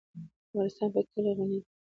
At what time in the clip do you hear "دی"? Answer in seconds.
1.63-1.69